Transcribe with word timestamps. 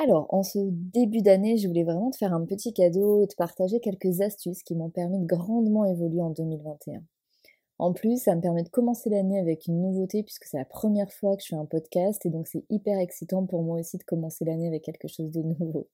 Alors, 0.00 0.32
en 0.32 0.44
ce 0.44 0.60
début 0.60 1.22
d'année, 1.22 1.56
je 1.56 1.66
voulais 1.66 1.82
vraiment 1.82 2.10
te 2.10 2.16
faire 2.16 2.32
un 2.32 2.44
petit 2.44 2.72
cadeau 2.72 3.20
et 3.20 3.26
te 3.26 3.34
partager 3.34 3.80
quelques 3.80 4.20
astuces 4.20 4.62
qui 4.62 4.76
m'ont 4.76 4.90
permis 4.90 5.18
de 5.18 5.26
grandement 5.26 5.84
évoluer 5.84 6.20
en 6.20 6.30
2021. 6.30 7.02
En 7.80 7.92
plus, 7.92 8.22
ça 8.22 8.36
me 8.36 8.40
permet 8.40 8.62
de 8.62 8.68
commencer 8.68 9.10
l'année 9.10 9.40
avec 9.40 9.66
une 9.66 9.80
nouveauté 9.80 10.22
puisque 10.22 10.44
c'est 10.44 10.56
la 10.56 10.64
première 10.64 11.12
fois 11.12 11.36
que 11.36 11.42
je 11.42 11.48
fais 11.48 11.56
un 11.56 11.64
podcast 11.64 12.24
et 12.26 12.30
donc 12.30 12.46
c'est 12.46 12.64
hyper 12.70 12.98
excitant 12.98 13.44
pour 13.44 13.62
moi 13.62 13.80
aussi 13.80 13.98
de 13.98 14.04
commencer 14.04 14.44
l'année 14.44 14.68
avec 14.68 14.82
quelque 14.82 15.08
chose 15.08 15.30
de 15.32 15.42
nouveau. 15.42 15.88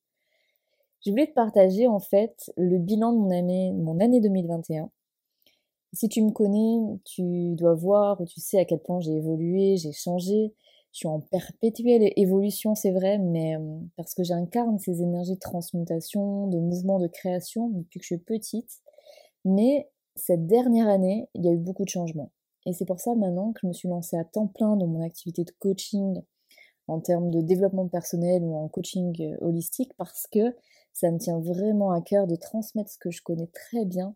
Je 1.05 1.11
voulais 1.11 1.27
te 1.27 1.35
partager 1.35 1.87
en 1.87 2.01
fait 2.01 2.51
le 2.57 2.79
bilan 2.79 3.13
de 3.13 3.19
mon 3.19 3.31
année, 3.31 3.73
mon 3.73 4.01
année 4.01 4.21
2021. 4.21 4.91
Si 5.95 6.09
tu 6.09 6.23
me 6.23 6.31
connais, 6.31 6.99
tu 7.05 7.55
dois 7.55 7.75
voir 7.75 8.21
ou 8.21 8.27
tu 8.27 8.41
sais 8.41 8.59
à 8.59 8.65
quel 8.65 8.81
point 8.81 9.01
j'ai 9.01 9.13
évolué, 9.13 9.77
j'ai 9.77 9.93
changé, 9.93 10.55
je 10.95 10.99
suis 10.99 11.09
en 11.09 11.19
perpétuelle 11.19 12.13
évolution, 12.15 12.77
c'est 12.77 12.93
vrai, 12.93 13.19
mais 13.19 13.57
euh, 13.57 13.81
parce 13.97 14.15
que 14.15 14.23
j'incarne 14.23 14.79
ces 14.79 15.03
énergies 15.03 15.35
de 15.35 15.41
transmutation, 15.41 16.47
de 16.47 16.59
mouvement, 16.61 17.01
de 17.01 17.09
création 17.09 17.69
depuis 17.71 17.99
que 17.99 18.05
je 18.05 18.15
suis 18.15 18.19
petite. 18.19 18.71
Mais 19.45 19.91
cette 20.15 20.47
dernière 20.47 20.89
année, 20.89 21.29
il 21.35 21.45
y 21.45 21.49
a 21.49 21.53
eu 21.53 21.59
beaucoup 21.59 21.85
de 21.85 21.89
changements. 21.89 22.31
Et 22.65 22.73
c'est 22.73 22.85
pour 22.85 23.01
ça 23.01 23.17
maintenant 23.17 23.53
que 23.53 23.59
je 23.65 23.67
me 23.67 23.73
suis 23.73 23.89
lancée 23.89 24.17
à 24.17 24.23
temps 24.23 24.47
plein 24.47 24.77
dans 24.77 24.87
mon 24.87 25.03
activité 25.03 25.43
de 25.43 25.51
coaching 25.59 26.23
en 26.87 27.01
termes 27.01 27.31
de 27.33 27.41
développement 27.41 27.89
personnel 27.89 28.45
ou 28.45 28.55
en 28.55 28.69
coaching 28.69 29.21
euh, 29.21 29.37
holistique 29.41 29.93
parce 29.97 30.29
que 30.31 30.55
ça 30.93 31.11
me 31.11 31.19
tient 31.19 31.41
vraiment 31.41 31.91
à 31.91 32.03
cœur 32.03 32.29
de 32.29 32.37
transmettre 32.37 32.93
ce 32.93 32.99
que 32.99 33.11
je 33.11 33.21
connais 33.21 33.49
très 33.49 33.85
bien 33.85 34.15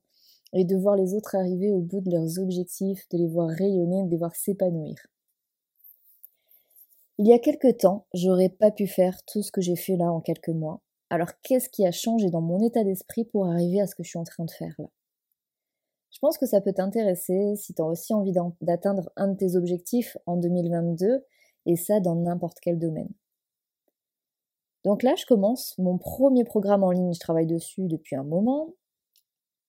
et 0.52 0.64
de 0.64 0.76
voir 0.76 0.94
les 0.94 1.12
autres 1.14 1.34
arriver 1.34 1.72
au 1.72 1.80
bout 1.80 2.02
de 2.02 2.12
leurs 2.12 2.38
objectifs, 2.38 3.08
de 3.10 3.18
les 3.18 3.26
voir 3.26 3.48
rayonner, 3.48 4.04
de 4.04 4.10
les 4.10 4.16
voir 4.16 4.36
s'épanouir. 4.36 4.94
Il 7.20 7.26
y 7.26 7.32
a 7.32 7.40
quelque 7.40 7.72
temps, 7.72 8.06
j'aurais 8.14 8.48
pas 8.48 8.70
pu 8.70 8.86
faire 8.86 9.24
tout 9.24 9.42
ce 9.42 9.50
que 9.50 9.60
j'ai 9.60 9.74
fait 9.74 9.96
là 9.96 10.12
en 10.12 10.20
quelques 10.20 10.50
mois. 10.50 10.82
Alors 11.10 11.30
qu'est-ce 11.42 11.68
qui 11.68 11.84
a 11.84 11.90
changé 11.90 12.30
dans 12.30 12.40
mon 12.40 12.64
état 12.64 12.84
d'esprit 12.84 13.24
pour 13.24 13.46
arriver 13.46 13.80
à 13.80 13.88
ce 13.88 13.96
que 13.96 14.04
je 14.04 14.10
suis 14.10 14.18
en 14.18 14.24
train 14.24 14.44
de 14.44 14.50
faire 14.52 14.74
là? 14.78 14.86
Je 16.12 16.18
pense 16.20 16.38
que 16.38 16.46
ça 16.46 16.60
peut 16.60 16.72
t'intéresser 16.72 17.56
si 17.56 17.74
tu 17.74 17.82
as 17.82 17.84
aussi 17.84 18.14
envie 18.14 18.32
d'atteindre 18.60 19.10
un 19.16 19.28
de 19.28 19.36
tes 19.36 19.56
objectifs 19.56 20.16
en 20.26 20.36
2022 20.36 21.24
et 21.66 21.76
ça 21.76 21.98
dans 21.98 22.14
n'importe 22.14 22.58
quel 22.60 22.78
domaine. 22.78 23.10
Donc 24.84 25.02
là, 25.02 25.14
je 25.16 25.26
commence 25.26 25.76
mon 25.76 25.98
premier 25.98 26.44
programme 26.44 26.84
en 26.84 26.92
ligne, 26.92 27.12
je 27.12 27.20
travaille 27.20 27.46
dessus 27.46 27.88
depuis 27.88 28.14
un 28.14 28.22
moment. 28.22 28.74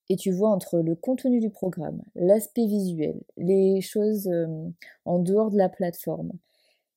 Et 0.08 0.16
tu 0.16 0.32
vois 0.32 0.50
entre 0.50 0.80
le 0.80 0.96
contenu 0.96 1.40
du 1.40 1.50
programme, 1.50 2.02
l'aspect 2.16 2.66
visuel, 2.66 3.22
les 3.38 3.82
choses 3.82 4.28
euh, 4.28 4.70
en 5.06 5.20
dehors 5.20 5.52
de 5.52 5.58
la 5.58 5.70
plateforme, 5.70 6.32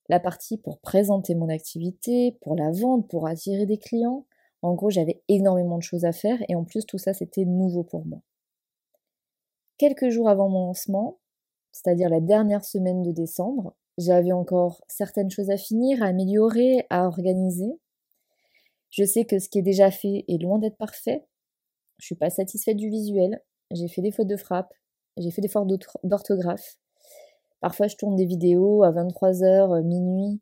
la 0.08 0.20
partie 0.20 0.58
pour 0.58 0.78
présenter 0.80 1.34
mon 1.34 1.48
activité, 1.48 2.36
pour 2.40 2.56
la 2.56 2.70
vendre, 2.70 3.06
pour 3.06 3.26
attirer 3.26 3.66
des 3.66 3.78
clients. 3.78 4.26
En 4.62 4.74
gros, 4.74 4.90
j'avais 4.90 5.22
énormément 5.28 5.78
de 5.78 5.82
choses 5.82 6.04
à 6.04 6.12
faire 6.12 6.38
et 6.48 6.54
en 6.54 6.64
plus 6.64 6.86
tout 6.86 6.98
ça 6.98 7.12
c'était 7.12 7.44
nouveau 7.44 7.82
pour 7.82 8.06
moi. 8.06 8.20
Quelques 9.78 10.10
jours 10.10 10.28
avant 10.28 10.48
mon 10.48 10.66
lancement, 10.66 11.18
c'est-à-dire 11.72 12.08
la 12.08 12.20
dernière 12.20 12.64
semaine 12.64 13.02
de 13.02 13.10
décembre, 13.10 13.74
j'avais 13.98 14.32
encore 14.32 14.82
certaines 14.88 15.30
choses 15.30 15.50
à 15.50 15.56
finir, 15.56 16.02
à 16.02 16.06
améliorer, 16.06 16.86
à 16.90 17.06
organiser. 17.06 17.78
Je 18.90 19.04
sais 19.04 19.24
que 19.24 19.38
ce 19.38 19.48
qui 19.48 19.58
est 19.58 19.62
déjà 19.62 19.90
fait 19.90 20.24
est 20.28 20.40
loin 20.40 20.58
d'être 20.58 20.76
parfait. 20.76 21.24
Je 21.98 22.06
suis 22.06 22.14
pas 22.14 22.30
satisfaite 22.30 22.76
du 22.76 22.88
visuel. 22.88 23.42
J'ai 23.70 23.88
fait 23.88 24.02
des 24.02 24.12
fautes 24.12 24.28
de 24.28 24.36
frappe. 24.36 24.72
J'ai 25.16 25.30
fait 25.30 25.40
des 25.40 25.48
fautes 25.48 25.68
d'orthographe. 26.04 26.76
Parfois, 27.62 27.86
je 27.86 27.94
tourne 27.96 28.16
des 28.16 28.26
vidéos 28.26 28.82
à 28.82 28.90
23h, 28.90 29.44
euh, 29.44 29.82
minuit, 29.82 30.40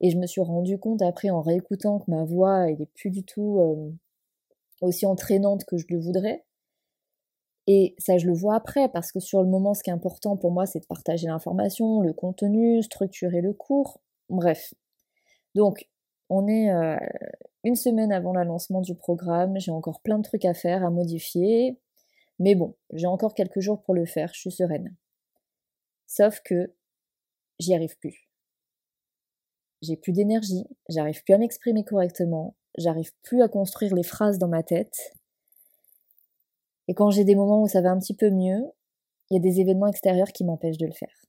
et 0.00 0.10
je 0.10 0.18
me 0.18 0.26
suis 0.26 0.40
rendu 0.40 0.78
compte 0.78 1.00
après 1.00 1.30
en 1.30 1.40
réécoutant 1.40 2.00
que 2.00 2.10
ma 2.10 2.24
voix, 2.24 2.68
elle 2.68 2.84
plus 2.88 3.10
du 3.10 3.24
tout 3.24 3.60
euh, 3.60 3.92
aussi 4.82 5.06
entraînante 5.06 5.64
que 5.64 5.76
je 5.76 5.86
le 5.88 5.98
voudrais. 6.00 6.44
Et 7.68 7.94
ça, 7.98 8.18
je 8.18 8.26
le 8.26 8.34
vois 8.34 8.56
après, 8.56 8.88
parce 8.88 9.12
que 9.12 9.20
sur 9.20 9.42
le 9.42 9.48
moment, 9.48 9.74
ce 9.74 9.84
qui 9.84 9.90
est 9.90 9.92
important 9.92 10.36
pour 10.36 10.50
moi, 10.50 10.66
c'est 10.66 10.80
de 10.80 10.86
partager 10.86 11.28
l'information, 11.28 12.00
le 12.00 12.12
contenu, 12.12 12.82
structurer 12.82 13.40
le 13.42 13.52
cours, 13.52 14.00
bref. 14.28 14.74
Donc, 15.54 15.88
on 16.30 16.48
est 16.48 16.72
euh, 16.72 16.96
une 17.62 17.76
semaine 17.76 18.10
avant 18.10 18.32
le 18.34 18.42
lancement 18.42 18.80
du 18.80 18.96
programme, 18.96 19.56
j'ai 19.60 19.70
encore 19.70 20.00
plein 20.00 20.18
de 20.18 20.24
trucs 20.24 20.44
à 20.44 20.52
faire, 20.52 20.84
à 20.84 20.90
modifier, 20.90 21.78
mais 22.40 22.56
bon, 22.56 22.74
j'ai 22.92 23.06
encore 23.06 23.34
quelques 23.34 23.60
jours 23.60 23.82
pour 23.82 23.94
le 23.94 24.04
faire, 24.04 24.30
je 24.34 24.40
suis 24.40 24.50
sereine. 24.50 24.96
Sauf 26.06 26.40
que 26.44 26.72
j'y 27.58 27.74
arrive 27.74 27.96
plus. 27.98 28.28
J'ai 29.82 29.96
plus 29.96 30.12
d'énergie, 30.12 30.64
j'arrive 30.88 31.22
plus 31.24 31.34
à 31.34 31.38
m'exprimer 31.38 31.84
correctement, 31.84 32.56
j'arrive 32.78 33.12
plus 33.22 33.42
à 33.42 33.48
construire 33.48 33.94
les 33.94 34.02
phrases 34.02 34.38
dans 34.38 34.48
ma 34.48 34.62
tête. 34.62 35.12
Et 36.88 36.94
quand 36.94 37.10
j'ai 37.10 37.24
des 37.24 37.34
moments 37.34 37.62
où 37.62 37.68
ça 37.68 37.82
va 37.82 37.90
un 37.90 37.98
petit 37.98 38.14
peu 38.14 38.30
mieux, 38.30 38.64
il 39.30 39.34
y 39.34 39.36
a 39.36 39.40
des 39.40 39.60
événements 39.60 39.88
extérieurs 39.88 40.32
qui 40.32 40.44
m'empêchent 40.44 40.78
de 40.78 40.86
le 40.86 40.92
faire. 40.92 41.26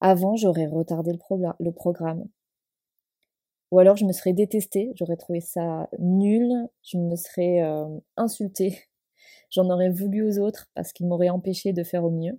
Avant, 0.00 0.36
j'aurais 0.36 0.66
retardé 0.66 1.12
le, 1.12 1.72
programme. 1.72 2.24
Ou 3.70 3.80
alors 3.80 3.96
je 3.96 4.04
me 4.04 4.12
serais 4.12 4.32
détestée, 4.32 4.92
j'aurais 4.94 5.16
trouvé 5.16 5.40
ça 5.40 5.88
nul, 5.98 6.50
je 6.84 6.96
me 6.96 7.16
serais 7.16 7.62
euh, 7.62 7.98
insultée, 8.16 8.84
j'en 9.50 9.68
aurais 9.68 9.90
voulu 9.90 10.22
aux 10.22 10.38
autres 10.38 10.70
parce 10.74 10.92
qu'ils 10.92 11.06
m'auraient 11.06 11.28
empêché 11.28 11.72
de 11.72 11.82
faire 11.82 12.04
au 12.04 12.10
mieux 12.10 12.38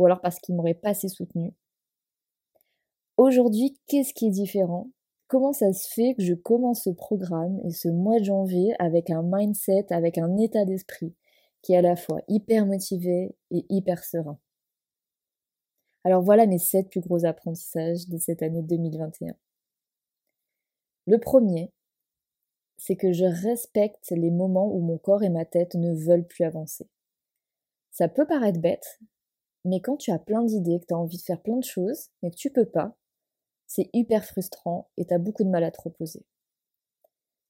ou 0.00 0.06
alors 0.06 0.22
parce 0.22 0.38
qu'il 0.38 0.54
m'aurait 0.54 0.72
pas 0.72 0.90
assez 0.90 1.08
soutenu. 1.08 1.52
Aujourd'hui, 3.18 3.78
qu'est-ce 3.86 4.14
qui 4.14 4.28
est 4.28 4.30
différent? 4.30 4.88
Comment 5.28 5.52
ça 5.52 5.74
se 5.74 5.86
fait 5.92 6.14
que 6.14 6.22
je 6.22 6.32
commence 6.32 6.84
ce 6.84 6.90
programme 6.90 7.60
et 7.64 7.70
ce 7.70 7.88
mois 7.88 8.18
de 8.18 8.24
janvier 8.24 8.74
avec 8.78 9.10
un 9.10 9.22
mindset, 9.22 9.92
avec 9.92 10.16
un 10.16 10.38
état 10.38 10.64
d'esprit 10.64 11.14
qui 11.60 11.74
est 11.74 11.76
à 11.76 11.82
la 11.82 11.96
fois 11.96 12.22
hyper 12.28 12.64
motivé 12.64 13.36
et 13.50 13.66
hyper 13.68 14.02
serein? 14.02 14.38
Alors 16.04 16.22
voilà 16.22 16.46
mes 16.46 16.58
sept 16.58 16.88
plus 16.88 17.00
gros 17.00 17.26
apprentissages 17.26 18.08
de 18.08 18.16
cette 18.16 18.42
année 18.42 18.62
2021. 18.62 19.34
Le 21.08 21.18
premier, 21.18 21.74
c'est 22.78 22.96
que 22.96 23.12
je 23.12 23.26
respecte 23.26 24.10
les 24.12 24.30
moments 24.30 24.74
où 24.74 24.80
mon 24.80 24.96
corps 24.96 25.22
et 25.22 25.28
ma 25.28 25.44
tête 25.44 25.74
ne 25.74 25.92
veulent 25.92 26.26
plus 26.26 26.44
avancer. 26.44 26.88
Ça 27.90 28.08
peut 28.08 28.26
paraître 28.26 28.60
bête, 28.60 28.98
mais 29.64 29.80
quand 29.80 29.96
tu 29.96 30.10
as 30.10 30.18
plein 30.18 30.42
d'idées, 30.42 30.80
que 30.80 30.86
tu 30.86 30.94
as 30.94 30.98
envie 30.98 31.18
de 31.18 31.22
faire 31.22 31.40
plein 31.40 31.56
de 31.56 31.64
choses, 31.64 32.08
mais 32.22 32.30
que 32.30 32.36
tu 32.36 32.50
peux 32.50 32.66
pas, 32.66 32.96
c'est 33.66 33.88
hyper 33.92 34.24
frustrant 34.24 34.90
et 34.96 35.06
tu 35.06 35.14
as 35.14 35.18
beaucoup 35.18 35.44
de 35.44 35.48
mal 35.48 35.64
à 35.64 35.70
te 35.70 35.80
reposer. 35.80 36.24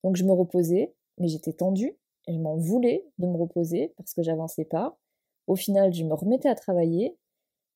Donc 0.04 0.16
je 0.16 0.24
me 0.24 0.32
reposais, 0.32 0.94
mais 1.18 1.28
j'étais 1.28 1.52
tendue 1.52 1.96
et 2.26 2.34
je 2.34 2.38
m'en 2.38 2.56
voulais 2.56 3.06
de 3.18 3.26
me 3.26 3.36
reposer 3.36 3.94
parce 3.96 4.12
que 4.12 4.22
j'avançais 4.22 4.64
pas. 4.64 4.98
Au 5.46 5.56
final, 5.56 5.92
je 5.92 6.04
me 6.04 6.14
remettais 6.14 6.48
à 6.48 6.54
travailler 6.54 7.16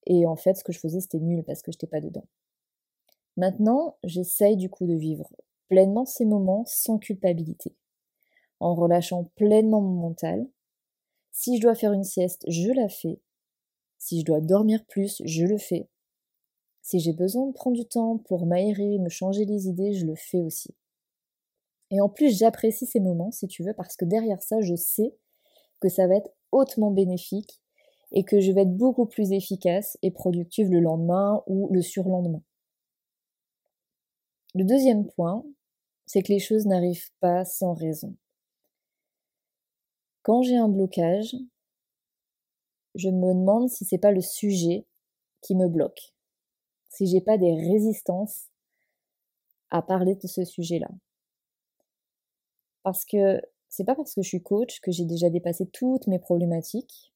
et 0.06 0.26
en 0.26 0.36
fait, 0.36 0.54
ce 0.54 0.64
que 0.64 0.72
je 0.72 0.78
faisais, 0.78 1.00
c'était 1.00 1.20
nul 1.20 1.42
parce 1.44 1.62
que 1.62 1.72
je 1.72 1.76
n'étais 1.76 1.86
pas 1.86 2.00
dedans. 2.00 2.26
Maintenant, 3.36 3.96
j'essaye 4.04 4.56
du 4.56 4.70
coup 4.70 4.86
de 4.86 4.94
vivre 4.94 5.28
pleinement 5.68 6.04
ces 6.04 6.24
moments 6.24 6.64
sans 6.66 6.98
culpabilité, 6.98 7.74
en 8.60 8.74
relâchant 8.74 9.30
pleinement 9.34 9.80
mon 9.80 10.08
mental. 10.08 10.46
Si 11.32 11.56
je 11.56 11.62
dois 11.62 11.74
faire 11.74 11.92
une 11.92 12.04
sieste, 12.04 12.44
je 12.48 12.70
la 12.70 12.88
fais 12.88 13.18
si 14.04 14.20
je 14.20 14.24
dois 14.26 14.42
dormir 14.42 14.84
plus, 14.84 15.22
je 15.24 15.46
le 15.46 15.56
fais. 15.56 15.88
Si 16.82 17.00
j'ai 17.00 17.14
besoin 17.14 17.46
de 17.46 17.54
prendre 17.54 17.74
du 17.74 17.86
temps 17.86 18.18
pour 18.18 18.44
m'aérer, 18.44 18.98
me 18.98 19.08
changer 19.08 19.46
les 19.46 19.66
idées, 19.66 19.94
je 19.94 20.04
le 20.04 20.14
fais 20.14 20.42
aussi. 20.42 20.74
Et 21.90 22.02
en 22.02 22.10
plus, 22.10 22.38
j'apprécie 22.38 22.84
ces 22.84 23.00
moments, 23.00 23.30
si 23.30 23.48
tu 23.48 23.62
veux, 23.62 23.72
parce 23.72 23.96
que 23.96 24.04
derrière 24.04 24.42
ça, 24.42 24.60
je 24.60 24.74
sais 24.74 25.16
que 25.80 25.88
ça 25.88 26.06
va 26.06 26.16
être 26.16 26.28
hautement 26.52 26.90
bénéfique 26.90 27.62
et 28.12 28.24
que 28.24 28.40
je 28.40 28.52
vais 28.52 28.62
être 28.62 28.76
beaucoup 28.76 29.06
plus 29.06 29.32
efficace 29.32 29.96
et 30.02 30.10
productive 30.10 30.70
le 30.70 30.80
lendemain 30.80 31.42
ou 31.46 31.72
le 31.72 31.80
surlendemain. 31.80 32.42
Le 34.54 34.64
deuxième 34.64 35.06
point, 35.06 35.46
c'est 36.04 36.20
que 36.20 36.30
les 36.30 36.40
choses 36.40 36.66
n'arrivent 36.66 37.10
pas 37.20 37.46
sans 37.46 37.72
raison. 37.72 38.14
Quand 40.20 40.42
j'ai 40.42 40.58
un 40.58 40.68
blocage, 40.68 41.34
je 42.94 43.08
me 43.08 43.34
demande 43.34 43.68
si 43.68 43.84
c'est 43.84 43.98
pas 43.98 44.12
le 44.12 44.20
sujet 44.20 44.86
qui 45.42 45.54
me 45.54 45.68
bloque, 45.68 46.14
si 46.90 47.06
j'ai 47.06 47.20
pas 47.20 47.38
des 47.38 47.54
résistances 47.54 48.48
à 49.70 49.82
parler 49.82 50.14
de 50.14 50.26
ce 50.26 50.44
sujet-là. 50.44 50.88
Parce 52.82 53.04
que 53.04 53.40
c'est 53.68 53.84
pas 53.84 53.94
parce 53.94 54.14
que 54.14 54.22
je 54.22 54.28
suis 54.28 54.42
coach 54.42 54.80
que 54.80 54.92
j'ai 54.92 55.04
déjà 55.04 55.30
dépassé 55.30 55.66
toutes 55.66 56.06
mes 56.06 56.18
problématiques. 56.18 57.12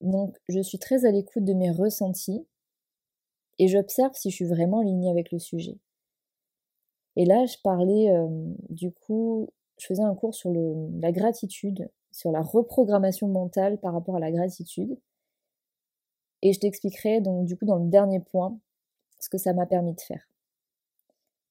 Donc 0.00 0.36
je 0.48 0.60
suis 0.60 0.78
très 0.78 1.06
à 1.06 1.10
l'écoute 1.10 1.44
de 1.44 1.54
mes 1.54 1.70
ressentis 1.70 2.46
et 3.58 3.68
j'observe 3.68 4.14
si 4.14 4.30
je 4.30 4.36
suis 4.36 4.44
vraiment 4.44 4.80
alignée 4.80 5.10
avec 5.10 5.32
le 5.32 5.38
sujet. 5.38 5.78
Et 7.16 7.24
là, 7.24 7.46
je 7.46 7.56
parlais 7.64 8.10
euh, 8.10 8.28
du 8.68 8.92
coup, 8.92 9.48
je 9.78 9.86
faisais 9.86 10.02
un 10.02 10.14
cours 10.14 10.34
sur 10.34 10.52
la 10.52 11.10
gratitude 11.10 11.90
sur 12.18 12.32
la 12.32 12.42
reprogrammation 12.42 13.28
mentale 13.28 13.78
par 13.78 13.92
rapport 13.92 14.16
à 14.16 14.18
la 14.18 14.32
gratitude. 14.32 14.98
Et 16.42 16.52
je 16.52 16.58
t'expliquerai 16.58 17.20
donc 17.20 17.46
du 17.46 17.56
coup 17.56 17.64
dans 17.64 17.76
le 17.76 17.88
dernier 17.88 18.18
point 18.18 18.58
ce 19.20 19.28
que 19.28 19.38
ça 19.38 19.52
m'a 19.52 19.66
permis 19.66 19.94
de 19.94 20.00
faire. 20.00 20.28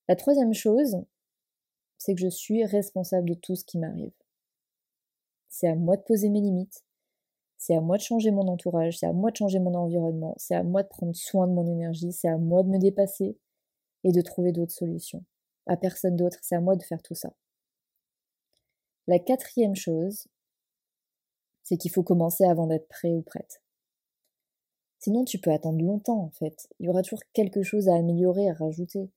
La 0.09 0.17
troisième 0.17 0.53
chose, 0.53 0.97
c'est 1.97 2.15
que 2.15 2.19
je 2.19 2.27
suis 2.27 2.65
responsable 2.65 3.29
de 3.29 3.33
tout 3.33 3.55
ce 3.55 3.63
qui 3.63 3.77
m'arrive. 3.77 4.11
C'est 5.47 5.69
à 5.69 5.75
moi 5.75 5.95
de 5.95 6.01
poser 6.01 6.27
mes 6.27 6.41
limites, 6.41 6.83
c'est 7.57 7.75
à 7.75 7.79
moi 7.79 7.95
de 7.95 8.01
changer 8.01 8.31
mon 8.31 8.49
entourage, 8.49 8.97
c'est 8.97 9.07
à 9.07 9.13
moi 9.13 9.31
de 9.31 9.37
changer 9.37 9.59
mon 9.59 9.73
environnement, 9.73 10.35
c'est 10.35 10.55
à 10.55 10.63
moi 10.63 10.83
de 10.83 10.89
prendre 10.89 11.15
soin 11.15 11.47
de 11.47 11.53
mon 11.53 11.65
énergie, 11.65 12.11
c'est 12.11 12.27
à 12.27 12.37
moi 12.37 12.63
de 12.63 12.67
me 12.67 12.77
dépasser 12.77 13.37
et 14.03 14.11
de 14.11 14.21
trouver 14.21 14.51
d'autres 14.51 14.73
solutions. 14.73 15.23
À 15.65 15.77
personne 15.77 16.17
d'autre, 16.17 16.39
c'est 16.41 16.55
à 16.55 16.61
moi 16.61 16.75
de 16.75 16.83
faire 16.83 17.01
tout 17.01 17.15
ça. 17.15 17.31
La 19.07 19.19
quatrième 19.19 19.75
chose, 19.75 20.27
c'est 21.67 21.75
qu'il 21.75 21.91
faut 21.91 22.03
commencer 22.03 22.45
avant 22.45 22.65
d'être 22.65 22.87
prêt 22.87 23.11
ou 23.11 23.21
prête. 23.21 23.61
Sinon, 24.99 25.25
tu 25.25 25.37
peux 25.37 25.51
attendre 25.51 25.83
longtemps, 25.83 26.21
en 26.21 26.29
fait. 26.29 26.69
Il 26.79 26.85
y 26.85 26.89
aura 26.89 27.01
toujours 27.01 27.19
quelque 27.33 27.61
chose 27.61 27.89
à 27.89 27.95
améliorer, 27.95 28.49
à 28.49 28.53
rajouter. 28.53 29.11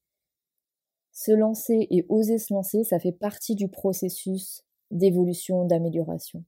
Se 1.12 1.30
lancer 1.30 1.86
et 1.90 2.04
oser 2.08 2.38
se 2.38 2.52
lancer, 2.52 2.82
ça 2.82 2.98
fait 2.98 3.12
partie 3.12 3.54
du 3.54 3.68
processus 3.68 4.64
d'évolution, 4.90 5.64
d'amélioration. 5.64 6.44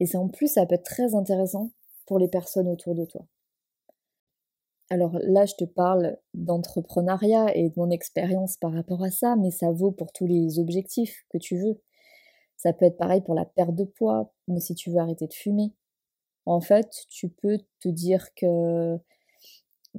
Et 0.00 0.06
ça, 0.06 0.18
en 0.18 0.28
plus, 0.28 0.48
ça 0.48 0.66
peut 0.66 0.74
être 0.74 0.82
très 0.82 1.14
intéressant 1.14 1.70
pour 2.06 2.18
les 2.18 2.28
personnes 2.28 2.68
autour 2.68 2.96
de 2.96 3.04
toi. 3.04 3.24
Alors 4.90 5.18
là, 5.22 5.46
je 5.46 5.54
te 5.54 5.64
parle 5.64 6.16
d'entrepreneuriat 6.34 7.56
et 7.56 7.68
de 7.68 7.74
mon 7.76 7.90
expérience 7.90 8.56
par 8.56 8.72
rapport 8.72 9.04
à 9.04 9.12
ça, 9.12 9.36
mais 9.36 9.52
ça 9.52 9.70
vaut 9.70 9.92
pour 9.92 10.10
tous 10.12 10.26
les 10.26 10.58
objectifs 10.58 11.24
que 11.30 11.38
tu 11.38 11.58
veux. 11.58 11.80
Ça 12.58 12.74
peut 12.74 12.84
être 12.84 12.98
pareil 12.98 13.22
pour 13.22 13.34
la 13.34 13.46
perte 13.46 13.74
de 13.74 13.84
poids, 13.84 14.34
ou 14.48 14.60
si 14.60 14.74
tu 14.74 14.90
veux 14.90 14.98
arrêter 14.98 15.26
de 15.26 15.32
fumer. 15.32 15.72
En 16.44 16.60
fait, 16.60 16.90
tu 17.08 17.30
peux 17.30 17.58
te 17.80 17.88
dire 17.88 18.34
que, 18.34 18.98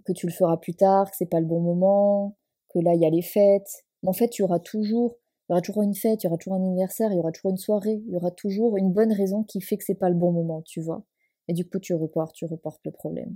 que 0.05 0.13
tu 0.13 0.27
le 0.27 0.31
feras 0.31 0.57
plus 0.57 0.75
tard, 0.75 1.09
que 1.09 1.17
c'est 1.17 1.25
pas 1.25 1.39
le 1.39 1.47
bon 1.47 1.61
moment, 1.61 2.37
que 2.69 2.79
là 2.79 2.93
il 2.93 3.01
y 3.01 3.05
a 3.05 3.09
les 3.09 3.23
fêtes. 3.23 3.85
Mais 4.03 4.09
en 4.09 4.13
fait, 4.13 4.29
tu 4.29 4.43
auras 4.43 4.59
toujours 4.59 5.17
il 5.49 5.53
y 5.53 5.55
aura 5.55 5.61
toujours 5.61 5.81
une 5.81 5.95
fête, 5.95 6.21
il 6.21 6.27
y 6.27 6.29
aura 6.29 6.37
toujours 6.37 6.53
un 6.53 6.63
anniversaire, 6.63 7.11
il 7.11 7.15
y 7.15 7.19
aura 7.19 7.31
toujours 7.31 7.49
une 7.49 7.57
soirée, 7.57 8.03
il 8.05 8.13
y 8.13 8.15
aura 8.15 8.29
toujours 8.29 8.77
une 8.77 8.93
bonne 8.93 9.11
raison 9.11 9.43
qui 9.43 9.61
fait 9.61 9.77
que 9.77 9.83
c'est 9.83 9.95
pas 9.95 10.09
le 10.09 10.15
bon 10.15 10.31
moment, 10.31 10.61
tu 10.61 10.79
vois. 10.79 11.03
Et 11.47 11.53
du 11.53 11.67
coup, 11.67 11.79
tu 11.79 11.95
reportes, 11.95 12.35
tu 12.35 12.45
reportes 12.45 12.81
le 12.85 12.91
problème. 12.91 13.35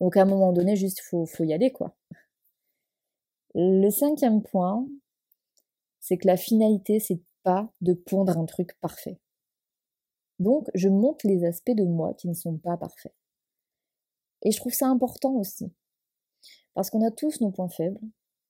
Donc 0.00 0.16
à 0.16 0.22
un 0.22 0.24
moment 0.24 0.52
donné, 0.52 0.74
juste 0.74 1.00
faut, 1.02 1.24
faut 1.24 1.44
y 1.44 1.52
aller, 1.52 1.70
quoi. 1.70 1.94
Le 3.54 3.88
cinquième 3.90 4.42
point, 4.42 4.86
c'est 6.00 6.18
que 6.18 6.26
la 6.26 6.36
finalité, 6.36 6.98
c'est 6.98 7.20
de 7.80 7.92
pondre 7.92 8.36
un 8.38 8.44
truc 8.44 8.78
parfait. 8.80 9.18
Donc, 10.38 10.68
je 10.74 10.88
montre 10.88 11.26
les 11.26 11.44
aspects 11.44 11.74
de 11.74 11.84
moi 11.84 12.14
qui 12.14 12.28
ne 12.28 12.34
sont 12.34 12.58
pas 12.58 12.76
parfaits. 12.76 13.14
Et 14.42 14.50
je 14.50 14.58
trouve 14.58 14.72
ça 14.72 14.88
important 14.88 15.34
aussi. 15.34 15.72
Parce 16.74 16.90
qu'on 16.90 17.06
a 17.06 17.10
tous 17.10 17.40
nos 17.40 17.50
points 17.50 17.70
faibles, 17.70 18.00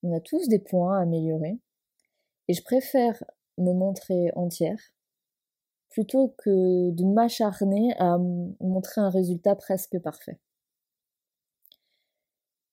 on 0.02 0.12
a 0.12 0.20
tous 0.20 0.48
des 0.48 0.58
points 0.58 0.98
à 0.98 1.02
améliorer, 1.02 1.58
et 2.48 2.54
je 2.54 2.62
préfère 2.62 3.22
me 3.58 3.72
montrer 3.72 4.30
entière 4.34 4.80
plutôt 5.90 6.34
que 6.38 6.90
de 6.90 7.04
m'acharner 7.04 7.94
à 7.98 8.18
montrer 8.18 9.00
un 9.00 9.10
résultat 9.10 9.54
presque 9.54 9.98
parfait. 10.00 10.38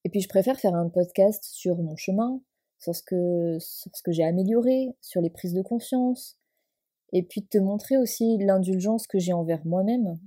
Et 0.03 0.09
puis 0.09 0.19
je 0.19 0.27
préfère 0.27 0.59
faire 0.59 0.75
un 0.75 0.89
podcast 0.89 1.43
sur 1.43 1.77
mon 1.77 1.95
chemin, 1.95 2.41
sur 2.79 2.95
ce 2.95 3.03
que, 3.03 4.11
j'ai 4.11 4.23
amélioré, 4.23 4.95
sur 5.01 5.21
les 5.21 5.29
prises 5.29 5.53
de 5.53 5.61
conscience, 5.61 6.37
et 7.11 7.23
puis 7.23 7.41
de 7.41 7.47
te 7.47 7.57
montrer 7.57 7.97
aussi 7.97 8.37
l'indulgence 8.37 9.07
que 9.07 9.19
j'ai 9.19 9.33
envers 9.33 9.65
moi-même. 9.65 10.19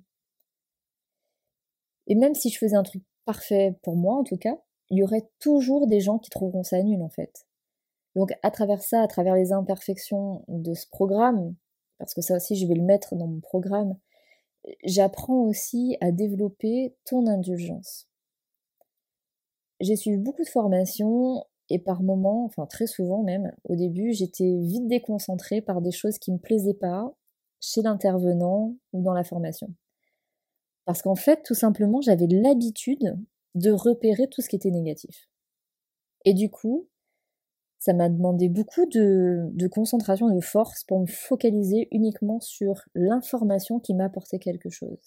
Et 2.07 2.15
même 2.15 2.35
si 2.35 2.51
je 2.51 2.59
faisais 2.59 2.77
un 2.77 2.85
truc 2.85 3.03
parfait 3.25 3.77
pour 3.83 3.97
moi 3.97 4.17
en 4.17 4.25
tout 4.25 4.37
cas, 4.37 4.57
il 4.91 4.99
y 4.99 5.03
aurait 5.03 5.29
toujours 5.41 5.89
des 5.89 6.01
gens 6.01 6.19
qui 6.19 6.31
trouveront 6.31 6.63
ça 6.63 6.81
nul 6.83 7.03
en 7.03 7.09
fait. 7.09 7.47
Donc 8.15 8.33
à 8.43 8.51
travers 8.51 8.83
ça, 8.83 9.03
à 9.03 9.09
travers 9.09 9.35
les 9.35 9.53
imperfections 9.53 10.45
de 10.49 10.75
ce 10.75 10.87
programme, 10.89 11.57
parce 11.99 12.15
que 12.15 12.23
ça 12.23 12.37
aussi 12.37 12.57
je 12.57 12.67
vais 12.67 12.75
le 12.75 12.85
mettre 12.85 13.17
dans 13.17 13.27
mon 13.27 13.41
programme, 13.41 13.99
j'apprends 14.85 15.43
aussi 15.43 15.97
à 16.01 16.13
développer 16.13 16.95
ton 17.05 17.27
indulgence. 17.27 18.09
J'ai 19.81 19.97
suivi 19.97 20.17
beaucoup 20.17 20.43
de 20.43 20.49
formations 20.49 21.45
et 21.69 21.79
par 21.79 22.03
moments, 22.03 22.45
enfin 22.45 22.67
très 22.67 22.87
souvent 22.87 23.23
même, 23.23 23.53
au 23.65 23.75
début, 23.75 24.13
j'étais 24.13 24.59
vite 24.61 24.87
déconcentrée 24.87 25.61
par 25.61 25.81
des 25.81 25.93
choses 25.93 26.19
qui 26.19 26.31
ne 26.31 26.37
me 26.37 26.41
plaisaient 26.41 26.75
pas 26.75 27.13
chez 27.61 27.83
l'intervenant 27.83 28.75
ou 28.93 29.03
dans 29.03 29.15
la 29.15 29.25
formation. 29.25 29.73
Parce 30.85 31.03
qu'en 31.03 31.17
fait, 31.17 31.43
tout 31.43 31.55
simplement, 31.55 32.01
j'avais 32.01 32.29
l'habitude 32.29 33.17
de 33.55 33.71
repérer 33.73 34.29
tout 34.29 34.41
ce 34.41 34.49
qui 34.49 34.57
était 34.57 34.71
négatif. 34.71 35.29
Et 36.25 36.35
du 36.35 36.51
coup, 36.51 36.89
ça 37.79 37.93
m'a 37.93 38.09
demandé 38.09 38.49
beaucoup 38.49 38.87
de, 38.87 39.69
concentration, 39.69 40.35
de 40.35 40.41
force 40.41 40.85
pour 40.85 41.01
me 41.01 41.07
focaliser 41.07 41.89
uniquement 41.91 42.41
sur 42.41 42.83
l'information 42.95 43.81
qui 43.81 43.95
m'apportait 43.95 44.39
quelque 44.39 44.71
chose. 44.71 44.99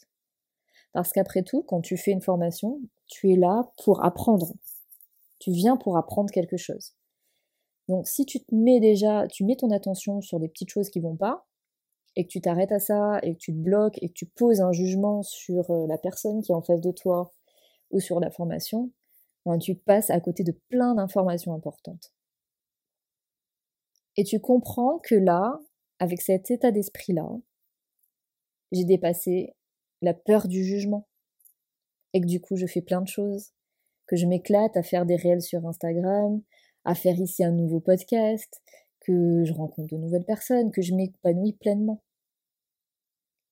Parce 0.93 1.11
qu'après 1.11 1.43
tout, 1.43 1.63
quand 1.63 1.81
tu 1.81 1.97
fais 1.97 2.11
une 2.11 2.21
formation, 2.21 2.79
tu 3.07 3.31
es 3.31 3.35
là 3.35 3.71
pour 3.83 4.03
apprendre. 4.03 4.53
Tu 5.39 5.51
viens 5.51 5.77
pour 5.77 5.97
apprendre 5.97 6.31
quelque 6.31 6.57
chose. 6.57 6.93
Donc 7.87 8.07
si 8.07 8.25
tu 8.25 8.39
te 8.39 8.53
mets 8.53 8.79
déjà, 8.79 9.27
tu 9.27 9.43
mets 9.45 9.55
ton 9.55 9.71
attention 9.71 10.21
sur 10.21 10.39
des 10.39 10.47
petites 10.47 10.69
choses 10.69 10.89
qui 10.89 10.99
vont 10.99 11.15
pas, 11.15 11.47
et 12.15 12.25
que 12.25 12.29
tu 12.29 12.41
t'arrêtes 12.41 12.71
à 12.71 12.79
ça, 12.79 13.19
et 13.23 13.33
que 13.33 13.39
tu 13.39 13.53
te 13.53 13.57
bloques, 13.57 13.97
et 14.01 14.09
que 14.09 14.13
tu 14.13 14.25
poses 14.25 14.61
un 14.61 14.71
jugement 14.71 15.23
sur 15.23 15.71
euh, 15.71 15.87
la 15.87 15.97
personne 15.97 16.41
qui 16.41 16.51
est 16.51 16.55
en 16.55 16.61
face 16.61 16.81
de 16.81 16.91
toi, 16.91 17.33
ou 17.91 17.99
sur 17.99 18.19
la 18.19 18.29
formation, 18.29 18.91
ben, 19.45 19.57
tu 19.57 19.75
passes 19.75 20.09
à 20.09 20.19
côté 20.19 20.43
de 20.43 20.51
plein 20.69 20.95
d'informations 20.95 21.53
importantes. 21.53 22.13
Et 24.17 24.23
tu 24.23 24.39
comprends 24.39 24.99
que 24.99 25.15
là, 25.15 25.59
avec 25.99 26.21
cet 26.21 26.51
état 26.51 26.71
d'esprit-là, 26.71 27.29
j'ai 28.71 28.85
dépassé 28.85 29.55
la 30.01 30.13
peur 30.13 30.47
du 30.47 30.63
jugement. 30.63 31.07
Et 32.13 32.21
que 32.21 32.25
du 32.25 32.41
coup, 32.41 32.55
je 32.55 32.65
fais 32.65 32.81
plein 32.81 33.01
de 33.01 33.07
choses. 33.07 33.51
Que 34.09 34.15
je 34.15 34.25
m'éclate 34.25 34.75
à 34.75 34.81
faire 34.81 35.05
des 35.05 35.15
réels 35.15 35.43
sur 35.43 35.67
Instagram, 35.67 36.41
à 36.83 36.95
faire 36.95 37.19
ici 37.19 37.43
un 37.43 37.51
nouveau 37.51 37.79
podcast, 37.79 38.59
que 39.01 39.43
je 39.45 39.53
rencontre 39.53 39.93
de 39.93 40.01
nouvelles 40.01 40.25
personnes, 40.25 40.71
que 40.71 40.81
je 40.81 40.95
m'épanouis 40.95 41.53
pleinement. 41.53 42.01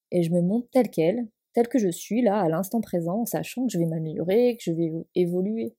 Et 0.10 0.24
je 0.24 0.32
me 0.32 0.42
montre 0.42 0.68
telle 0.72 0.90
qu'elle, 0.90 1.28
telle 1.54 1.68
que 1.68 1.78
je 1.78 1.90
suis 1.90 2.24
là, 2.24 2.42
à 2.42 2.50
l'instant 2.50 2.82
présent, 2.82 3.20
en 3.20 3.26
sachant 3.28 3.68
que 3.68 3.72
je 3.72 3.78
vais 3.78 3.86
m'améliorer, 3.86 4.58
que 4.58 4.64
je 4.64 4.72
vais 4.72 4.92
évoluer. 5.14 5.76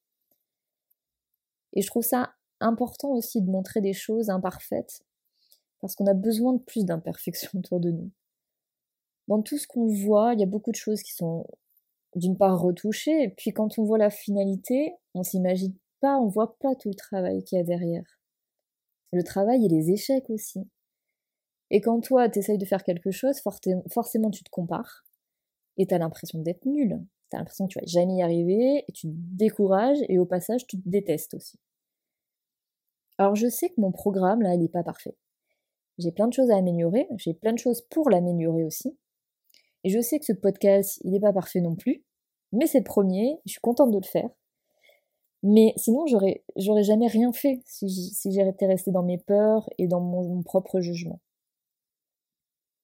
Et 1.73 1.83
je 1.83 1.89
trouve 1.89 2.05
ça 2.05 2.35
important 2.61 3.11
aussi 3.11 3.43
de 3.43 3.51
montrer 3.51 3.81
des 3.81 3.93
choses 3.93 4.31
imparfaites, 4.31 5.01
parce 5.81 5.97
qu'on 5.97 6.07
a 6.07 6.15
besoin 6.15 6.53
de 6.53 6.61
plus 6.61 6.85
d'imperfections 6.85 7.51
autour 7.59 7.81
de 7.81 7.91
nous. 7.91 8.13
Dans 9.27 9.43
tout 9.43 9.59
ce 9.59 9.67
qu'on 9.67 9.89
voit, 9.89 10.35
il 10.35 10.41
y 10.41 10.45
a 10.45 10.47
beaucoup 10.47 10.71
de 10.71 10.77
choses 10.77 11.03
qui 11.03 11.15
sont 11.15 11.49
d'une 12.15 12.37
part 12.37 12.61
retouchées, 12.61 13.23
et 13.25 13.29
puis 13.29 13.53
quand 13.53 13.79
on 13.79 13.85
voit 13.85 13.99
la 13.99 14.11
finalité, 14.11 14.95
on 15.15 15.23
s'imagine 15.23 15.75
pas, 16.01 16.19
on 16.19 16.29
voit 16.29 16.59
pas 16.59 16.75
tout 16.75 16.89
le 16.89 16.95
travail 16.95 17.45
qu'il 17.45 17.59
y 17.59 17.61
a 17.61 17.65
derrière. 17.65 18.21
Le 19.13 19.23
travail 19.23 19.65
et 19.65 19.69
les 19.69 19.91
échecs 19.91 20.29
aussi. 20.31 20.69
Et 21.71 21.81
quand 21.81 22.01
toi, 22.01 22.29
tu 22.29 22.39
essayes 22.39 22.59
de 22.59 22.65
faire 22.65 22.83
quelque 22.83 23.11
chose, 23.11 23.41
forcément 23.93 24.31
tu 24.31 24.43
te 24.43 24.51
compares, 24.51 25.05
et 25.77 25.87
tu 25.87 25.95
as 25.95 25.99
l'impression 25.99 26.41
d'être 26.41 26.65
nul. 26.67 26.99
Tu 27.31 27.37
as 27.37 27.41
l'impression 27.41 27.67
que 27.67 27.73
tu 27.75 27.79
vas 27.79 27.87
jamais 27.87 28.17
y 28.17 28.23
arriver, 28.23 28.85
et 28.89 28.93
tu 28.93 29.09
te 29.09 29.13
décourages, 29.15 29.99
et 30.09 30.19
au 30.19 30.25
passage, 30.25 30.67
tu 30.67 30.81
te 30.81 30.89
détestes 30.89 31.35
aussi. 31.35 31.59
Alors 33.19 33.35
je 33.35 33.49
sais 33.49 33.69
que 33.69 33.81
mon 33.81 33.93
programme, 33.93 34.43
là, 34.43 34.55
il 34.55 34.61
n'est 34.61 34.69
pas 34.69 34.85
parfait. 34.85 35.17
J'ai 35.99 36.13
plein 36.13 36.29
de 36.29 36.33
choses 36.33 36.51
à 36.51 36.57
améliorer, 36.57 37.09
j'ai 37.17 37.35
plein 37.35 37.53
de 37.53 37.59
choses 37.59 37.83
pour 37.91 38.09
l'améliorer 38.09 38.65
aussi. 38.65 38.97
Et 39.85 39.91
je 39.91 40.01
sais 40.01 40.19
que 40.19 40.25
ce 40.25 40.33
podcast, 40.33 41.01
il 41.05 41.13
n'est 41.13 41.21
pas 41.21 41.33
parfait 41.33 41.61
non 41.61 41.77
plus, 41.77 42.05
mais 42.53 42.67
c'est 42.67 42.79
le 42.79 42.85
premier, 42.85 43.39
je 43.47 43.53
suis 43.53 43.61
contente 43.61 43.91
de 43.91 43.99
le 43.99 44.07
faire. 44.07 44.31
Mais 45.43 45.73
sinon, 45.77 46.07
j'aurais, 46.07 46.43
jamais 46.83 47.07
rien 47.07 47.33
fait 47.33 47.63
si, 47.65 47.89
si 47.89 48.33
j'étais 48.33 48.67
restée 48.67 48.91
dans 48.91 49.05
mes 49.05 49.19
peurs 49.19 49.69
et 49.79 49.87
dans 49.87 50.01
mon, 50.01 50.29
mon 50.29 50.43
propre 50.43 50.81
jugement. 50.81 51.21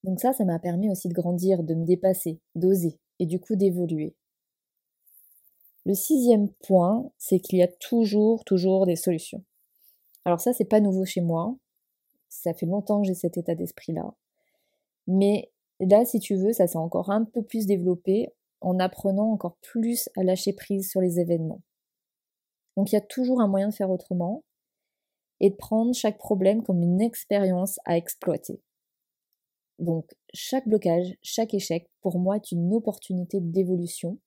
Donc 0.04 0.20
ça, 0.20 0.32
ça 0.32 0.44
m'a 0.44 0.58
permis 0.58 0.90
aussi 0.90 1.08
de 1.08 1.14
grandir, 1.14 1.62
de 1.62 1.74
me 1.74 1.84
dépasser, 1.84 2.38
d'oser, 2.54 3.00
et 3.18 3.26
du 3.26 3.40
coup 3.40 3.56
d'évoluer. 3.56 4.14
Le 5.86 5.94
sixième 5.94 6.48
point, 6.66 7.10
c'est 7.18 7.40
qu'il 7.40 7.58
y 7.58 7.62
a 7.62 7.68
toujours, 7.68 8.44
toujours 8.44 8.86
des 8.86 8.96
solutions. 8.96 9.42
Alors 10.24 10.40
ça, 10.40 10.52
c'est 10.52 10.64
pas 10.64 10.80
nouveau 10.80 11.04
chez 11.04 11.20
moi. 11.20 11.56
Ça 12.28 12.54
fait 12.54 12.66
longtemps 12.66 13.00
que 13.00 13.06
j'ai 13.06 13.14
cet 13.14 13.36
état 13.36 13.54
d'esprit-là. 13.54 14.14
Mais 15.06 15.50
là, 15.80 16.04
si 16.04 16.18
tu 16.18 16.36
veux, 16.36 16.52
ça 16.52 16.66
s'est 16.66 16.78
encore 16.78 17.10
un 17.10 17.24
peu 17.24 17.42
plus 17.42 17.66
développé 17.66 18.28
en 18.60 18.78
apprenant 18.78 19.30
encore 19.30 19.56
plus 19.60 20.08
à 20.16 20.22
lâcher 20.22 20.52
prise 20.52 20.90
sur 20.90 21.00
les 21.00 21.20
événements. 21.20 21.62
Donc 22.76 22.90
il 22.90 22.94
y 22.94 22.98
a 22.98 23.02
toujours 23.02 23.40
un 23.40 23.48
moyen 23.48 23.68
de 23.68 23.74
faire 23.74 23.90
autrement 23.90 24.42
et 25.40 25.50
de 25.50 25.56
prendre 25.56 25.94
chaque 25.94 26.18
problème 26.18 26.62
comme 26.62 26.82
une 26.82 27.00
expérience 27.00 27.78
à 27.84 27.96
exploiter. 27.96 28.62
Donc 29.78 30.10
chaque 30.32 30.68
blocage, 30.68 31.16
chaque 31.22 31.54
échec, 31.54 31.90
pour 32.00 32.18
moi, 32.18 32.36
est 32.36 32.52
une 32.52 32.72
opportunité 32.72 33.40
d'évolution 33.40 34.18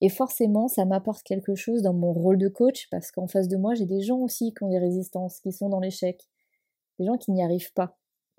et 0.00 0.08
forcément, 0.08 0.68
ça 0.68 0.84
m'apporte 0.84 1.22
quelque 1.24 1.54
chose 1.56 1.82
dans 1.82 1.92
mon 1.94 2.12
rôle 2.12 2.38
de 2.38 2.48
coach 2.48 2.88
parce 2.90 3.10
qu'en 3.10 3.26
face 3.26 3.48
de 3.48 3.56
moi, 3.56 3.74
j'ai 3.74 3.86
des 3.86 4.00
gens 4.00 4.18
aussi 4.18 4.54
qui 4.54 4.62
ont 4.62 4.68
des 4.68 4.78
résistances, 4.78 5.40
qui 5.40 5.52
sont 5.52 5.68
dans 5.68 5.80
l'échec. 5.80 6.22
des 6.98 7.06
gens 7.06 7.16
qui 7.16 7.32
n'y 7.32 7.42
arrivent 7.42 7.72
pas. 7.72 7.97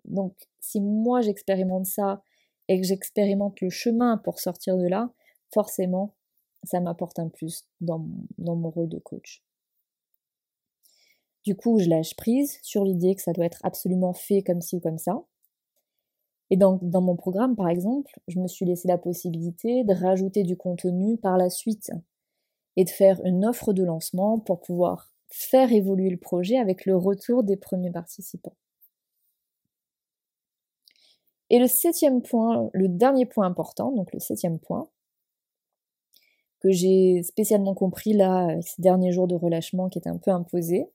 Donc 0.10 0.36
si 0.60 0.82
moi 0.82 1.22
j'expérimente 1.22 1.86
ça 1.86 2.22
et 2.68 2.80
que 2.80 2.86
j'expérimente 2.86 3.62
le 3.62 3.70
chemin 3.70 4.18
pour 4.18 4.40
sortir 4.40 4.78
de 4.78 4.88
là, 4.88 5.12
forcément, 5.54 6.16
ça 6.64 6.80
m'apporte 6.80 7.20
un 7.20 7.30
plus 7.30 7.66
dans 7.82 8.06
mon, 8.38 8.70
rôle 8.70 8.90
de 8.90 9.00
coach. 9.00 9.44
Du 11.44 11.56
coup, 11.56 11.80
je 11.80 11.90
lâche 11.90 12.16
prise 12.16 12.60
sur 12.62 12.84
l'idée 12.84 13.16
que 13.16 13.22
ça 13.22 13.34
doit 13.34 13.46
être 13.46 13.60
absolument 13.64 14.14
fait 14.14 14.44
comme 14.44 14.62
ci 14.62 14.76
ou 14.76 14.80
comme 14.80 14.98
ça. 14.98 15.24
Et 16.52 16.58
donc, 16.58 16.84
dans 16.84 17.02
mon 17.02 17.16
programme, 17.16 17.56
par 17.56 17.70
exemple, 17.70 18.20
je 18.28 18.40
me 18.40 18.48
suis 18.48 18.66
laissé 18.66 18.88
la 18.88 18.98
possibilité 18.98 19.84
de 19.84 19.94
rajouter 19.94 20.44
du 20.44 20.58
contenu 20.58 21.18
par 21.18 21.38
la 21.38 21.50
suite 21.50 21.92
et 22.76 22.84
de 22.84 22.90
faire 22.90 23.24
une 23.24 23.46
offre 23.46 23.72
de 23.72 23.84
lancement 23.84 24.40
pour 24.40 24.62
pouvoir 24.62 25.12
faire 25.30 25.72
évoluer 25.72 26.10
le 26.10 26.18
projet 26.18 26.58
avec 26.58 26.86
le 26.86 26.98
retour 26.98 27.44
des 27.44 27.56
premiers 27.56 27.92
participants. 27.92 28.56
Et 31.50 31.60
le 31.60 31.68
septième 31.68 32.22
point, 32.22 32.70
le 32.74 32.88
dernier 32.88 33.26
point 33.26 33.48
important, 33.48 33.92
donc 33.92 34.14
le 34.14 34.20
septième 34.20 34.60
point, 34.60 34.88
que 36.62 36.72
j'ai 36.72 37.24
spécialement 37.24 37.74
compris 37.74 38.14
là, 38.14 38.50
avec 38.50 38.64
ces 38.68 38.82
derniers 38.82 39.12
jours 39.12 39.28
de 39.28 39.36
relâchement 39.36 39.90
qui 39.90 39.98
étaient 39.98 40.10
un 40.10 40.18
peu 40.18 40.32
imposés, 40.32 40.88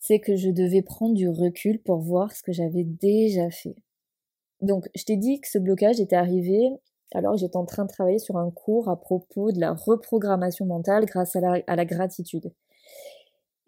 c'est 0.00 0.20
que 0.20 0.36
je 0.36 0.50
devais 0.50 0.82
prendre 0.82 1.14
du 1.14 1.28
recul 1.28 1.80
pour 1.82 1.98
voir 1.98 2.32
ce 2.32 2.42
que 2.42 2.52
j'avais 2.52 2.84
déjà 2.84 3.50
fait. 3.50 3.76
Donc, 4.62 4.88
je 4.94 5.04
t'ai 5.04 5.16
dit 5.16 5.40
que 5.40 5.48
ce 5.48 5.58
blocage 5.58 6.00
était 6.00 6.16
arrivé 6.16 6.70
alors 7.14 7.36
j'étais 7.36 7.56
en 7.56 7.64
train 7.64 7.84
de 7.84 7.90
travailler 7.90 8.18
sur 8.18 8.36
un 8.36 8.50
cours 8.50 8.88
à 8.88 9.00
propos 9.00 9.50
de 9.52 9.60
la 9.60 9.72
reprogrammation 9.72 10.66
mentale 10.66 11.06
grâce 11.06 11.36
à 11.36 11.40
la, 11.40 11.62
à 11.66 11.76
la 11.76 11.84
gratitude. 11.84 12.52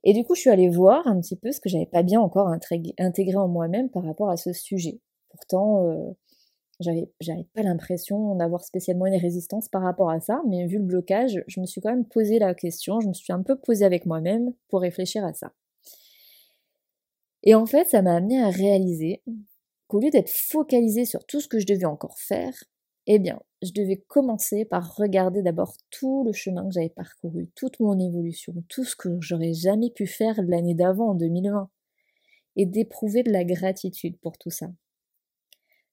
Et 0.05 0.13
du 0.13 0.25
coup, 0.25 0.35
je 0.35 0.41
suis 0.41 0.51
allée 0.51 0.69
voir 0.69 1.07
un 1.07 1.21
petit 1.21 1.37
peu 1.37 1.53
ce 1.53 1.61
que 1.61 1.69
j'avais 1.69 1.87
pas 1.87 2.03
bien 2.03 2.21
encore 2.21 2.49
intégré 2.99 3.37
en 3.37 3.49
moi-même 3.49 3.91
par 3.91 4.05
rapport 4.05 4.31
à 4.31 4.37
ce 4.37 4.53
sujet. 4.53 5.01
Pourtant, 5.31 5.87
euh, 5.87 6.13
j'avais, 6.81 7.09
pas 7.55 7.63
l'impression 7.63 8.35
d'avoir 8.35 8.65
spécialement 8.65 9.07
une 9.07 9.21
résistance 9.21 9.69
par 9.69 9.83
rapport 9.83 10.11
à 10.11 10.21
ça, 10.21 10.43
mais 10.49 10.67
vu 10.67 10.79
le 10.79 10.85
blocage, 10.85 11.43
je 11.47 11.61
me 11.61 11.67
suis 11.67 11.81
quand 11.81 11.91
même 11.91 12.07
posé 12.07 12.39
la 12.39 12.55
question, 12.55 13.01
je 13.01 13.09
me 13.09 13.13
suis 13.13 13.33
un 13.33 13.43
peu 13.43 13.57
posée 13.57 13.85
avec 13.85 14.07
moi-même 14.07 14.53
pour 14.69 14.81
réfléchir 14.81 15.25
à 15.25 15.35
ça. 15.35 15.53
Et 17.43 17.55
en 17.55 17.67
fait, 17.67 17.87
ça 17.89 18.03
m'a 18.03 18.17
amené 18.17 18.41
à 18.43 18.51
réaliser 18.51 19.23
qu'au 19.89 20.01
lieu 20.01 20.11
d'être 20.11 20.31
focalisée 20.31 21.05
sur 21.05 21.25
tout 21.27 21.41
ce 21.41 21.49
que 21.49 21.59
je 21.59 21.67
devais 21.67 21.87
encore 21.87 22.19
faire, 22.19 22.55
eh 23.07 23.19
bien, 23.19 23.41
je 23.63 23.73
devais 23.73 23.97
commencer 23.97 24.65
par 24.65 24.95
regarder 24.97 25.43
d'abord 25.43 25.75
tout 25.91 26.23
le 26.25 26.33
chemin 26.33 26.67
que 26.67 26.73
j'avais 26.73 26.91
parcouru, 26.91 27.51
toute 27.55 27.81
mon 27.81 27.99
évolution, 27.99 28.55
tout 28.69 28.85
ce 28.85 28.95
que 28.97 29.21
j'aurais 29.21 29.53
jamais 29.53 29.91
pu 29.91 30.07
faire 30.07 30.41
l'année 30.47 30.75
d'avant, 30.75 31.11
en 31.11 31.15
2020, 31.15 31.69
et 32.57 32.67
d'éprouver 32.67 33.23
de 33.23 33.33
la 33.33 33.45
gratitude 33.45 34.19
pour 34.21 34.39
tout 34.39 34.51
ça. 34.51 34.69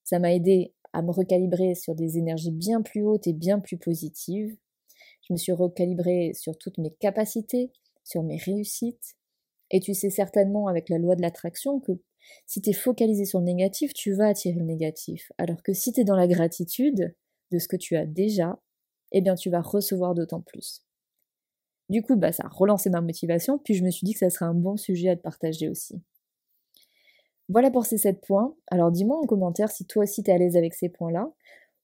Ça 0.08 0.20
m'a 0.20 0.34
aidé 0.34 0.74
à 0.94 1.02
me 1.02 1.12
recalibrer 1.12 1.76
sur 1.76 1.94
des 1.94 2.18
énergies 2.18 2.52
bien 2.52 2.82
plus 2.82 3.04
hautes 3.04 3.28
et 3.28 3.34
bien 3.34 3.60
plus 3.60 3.76
positives. 3.76 4.56
Je 5.28 5.34
me 5.34 5.38
suis 5.38 5.52
recalibrée 5.52 6.32
sur 6.34 6.58
toutes 6.58 6.78
mes 6.78 6.92
capacités, 6.92 7.74
sur 8.06 8.24
mes 8.24 8.38
réussites. 8.38 9.18
Et 9.70 9.82
tu 9.82 9.94
sais 9.94 10.10
certainement 10.10 10.70
avec 10.70 10.88
la 10.88 10.98
loi 10.98 11.18
de 11.18 11.22
l'attraction 11.22 11.82
que 11.82 11.92
si 12.46 12.62
tu 12.62 12.70
es 12.70 12.74
focalisé 12.74 13.26
sur 13.26 13.40
le 13.40 13.46
négatif, 13.48 13.94
tu 13.94 14.14
vas 14.14 14.28
attirer 14.28 14.58
le 14.58 14.64
négatif. 14.64 15.30
Alors 15.38 15.62
que 15.62 15.74
si 15.74 15.92
tu 15.92 16.00
es 16.00 16.04
dans 16.06 16.16
la 16.16 16.28
gratitude 16.28 17.14
de 17.52 17.60
ce 17.60 17.68
que 17.68 17.76
tu 17.76 17.98
as 17.98 18.06
déjà, 18.06 18.62
eh 19.12 19.20
bien 19.20 19.36
tu 19.36 19.50
vas 19.50 19.60
recevoir 19.60 20.16
d'autant 20.16 20.40
plus. 20.40 20.86
Du 21.90 22.02
coup, 22.02 22.16
bah, 22.16 22.32
ça 22.32 22.44
a 22.46 22.48
relancé 22.48 22.90
ma 22.90 23.02
motivation, 23.02 23.60
puis 23.60 23.74
je 23.74 23.84
me 23.84 23.92
suis 23.92 24.06
dit 24.06 24.14
que 24.14 24.20
ça 24.20 24.30
serait 24.30 24.46
un 24.46 24.54
bon 24.54 24.78
sujet 24.78 25.10
à 25.10 25.18
te 25.18 25.22
partager 25.22 25.68
aussi. 25.68 26.02
Voilà 27.50 27.72
pour 27.72 27.86
ces 27.86 27.98
7 27.98 28.22
points. 28.22 28.56
Alors 28.68 28.92
dis-moi 28.92 29.18
en 29.18 29.26
commentaire 29.26 29.72
si 29.72 29.86
toi 29.86 30.04
aussi 30.04 30.24
tu 30.24 30.32
es 30.32 30.34
à 30.34 30.38
l'aise 30.38 30.58
avec 30.58 30.74
ces 30.74 30.90
points-là. 30.90 31.32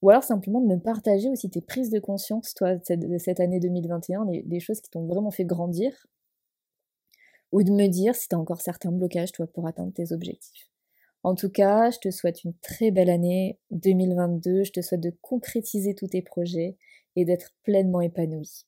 Ou 0.02 0.10
alors 0.10 0.22
simplement 0.22 0.60
de 0.60 0.66
me 0.66 0.78
partager 0.78 1.30
aussi 1.30 1.48
tes 1.48 1.62
prises 1.62 1.88
de 1.88 1.98
conscience, 1.98 2.52
toi, 2.54 2.74
de 2.74 3.18
cette 3.18 3.40
année 3.40 3.58
2021, 3.58 4.26
des 4.44 4.60
choses 4.60 4.82
qui 4.82 4.90
t'ont 4.90 5.06
vraiment 5.06 5.30
fait 5.30 5.46
grandir. 5.46 6.06
Ou 7.52 7.62
de 7.62 7.70
me 7.70 7.86
dire 7.86 8.14
si 8.14 8.28
tu 8.28 8.34
as 8.34 8.38
encore 8.38 8.60
certains 8.60 8.92
blocages, 8.92 9.32
toi, 9.32 9.46
pour 9.46 9.66
atteindre 9.66 9.94
tes 9.94 10.12
objectifs. 10.12 10.68
En 11.22 11.34
tout 11.34 11.48
cas, 11.48 11.90
je 11.90 11.98
te 12.00 12.10
souhaite 12.10 12.44
une 12.44 12.52
très 12.58 12.90
belle 12.90 13.08
année 13.08 13.58
2022. 13.70 14.64
Je 14.64 14.72
te 14.72 14.82
souhaite 14.82 15.00
de 15.00 15.14
concrétiser 15.22 15.94
tous 15.94 16.08
tes 16.08 16.20
projets 16.20 16.76
et 17.16 17.24
d'être 17.24 17.54
pleinement 17.62 18.02
épanoui. 18.02 18.66